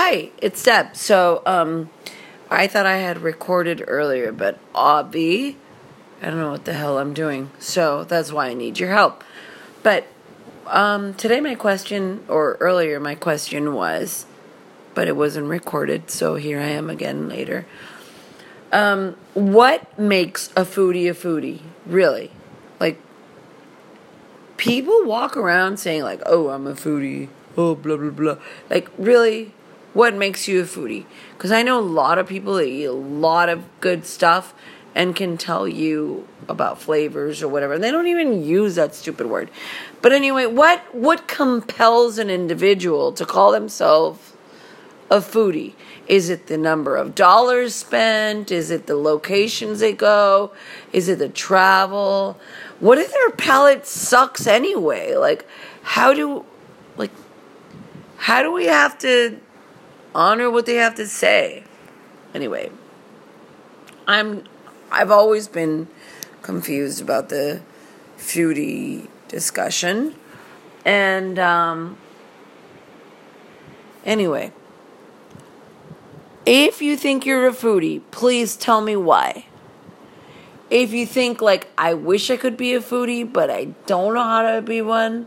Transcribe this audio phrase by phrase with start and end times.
[0.00, 0.94] Hi, it's Deb.
[0.94, 1.90] So, um,
[2.48, 5.56] I thought I had recorded earlier, but obvi,
[6.22, 7.50] I don't know what the hell I'm doing.
[7.58, 9.24] So that's why I need your help.
[9.82, 10.06] But
[10.68, 14.24] um, today, my question, or earlier, my question was,
[14.94, 17.66] but it wasn't recorded, so here I am again later.
[18.70, 21.62] Um, what makes a foodie a foodie?
[21.86, 22.30] Really?
[22.78, 23.00] Like,
[24.58, 28.36] people walk around saying, like, oh, I'm a foodie, oh, blah, blah, blah.
[28.70, 29.54] Like, really?
[29.98, 31.06] What makes you a foodie?
[31.36, 34.54] Because I know a lot of people that eat a lot of good stuff
[34.94, 37.72] and can tell you about flavors or whatever.
[37.72, 39.50] And they don't even use that stupid word.
[40.00, 44.34] But anyway, what what compels an individual to call themselves
[45.10, 45.74] a foodie?
[46.06, 48.52] Is it the number of dollars spent?
[48.52, 50.52] Is it the locations they go?
[50.92, 52.38] Is it the travel?
[52.78, 55.16] What if their palate sucks anyway?
[55.16, 55.44] Like
[55.82, 56.44] how do
[56.96, 57.10] like
[58.18, 59.40] how do we have to
[60.14, 61.64] honor what they have to say?
[62.34, 62.70] Anyway,
[64.06, 64.44] I'm
[64.90, 65.88] I've always been
[66.42, 67.60] confused about the
[68.16, 70.14] foodie discussion.
[70.84, 71.98] And um,
[74.04, 74.52] anyway,
[76.46, 79.44] if you think you're a foodie, please tell me why.
[80.70, 84.22] If you think, like, I wish I could be a foodie, but I don't know
[84.22, 85.26] how to be one,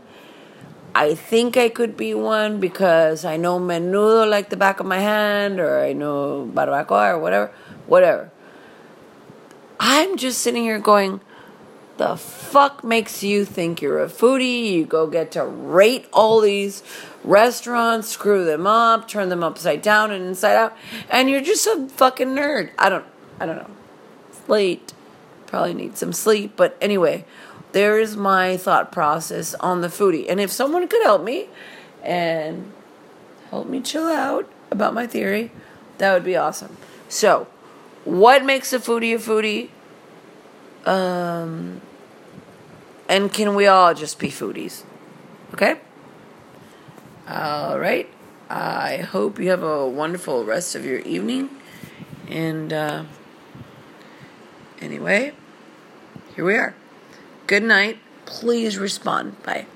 [0.94, 4.98] I think I could be one because I know menudo like the back of my
[4.98, 7.52] hand, or I know barbacoa, or whatever,
[7.86, 8.30] whatever.
[9.80, 11.20] I'm just sitting here going,
[11.96, 14.72] the fuck makes you think you're a foodie?
[14.72, 16.82] You go get to rate all these
[17.24, 20.76] restaurants, screw them up, turn them upside down and inside out,
[21.08, 22.70] and you're just a fucking nerd.
[22.78, 23.06] I don't
[23.40, 23.70] I don't know.
[24.28, 24.92] It's late.
[25.46, 27.24] Probably need some sleep, but anyway,
[27.72, 30.26] there is my thought process on the foodie.
[30.28, 31.48] And if someone could help me
[32.02, 32.72] and
[33.50, 35.50] help me chill out about my theory,
[35.98, 36.76] that would be awesome.
[37.08, 37.46] So,
[38.04, 39.70] what makes a foodie a foodie?
[40.86, 41.80] Um,
[43.08, 44.82] and can we all just be foodies?
[45.54, 45.76] Okay?
[47.28, 48.08] All right.
[48.50, 51.48] I hope you have a wonderful rest of your evening.
[52.28, 53.04] And uh,
[54.80, 55.32] anyway,
[56.34, 56.74] here we are.
[57.52, 57.98] Good night.
[58.24, 59.42] Please respond.
[59.42, 59.66] Bye.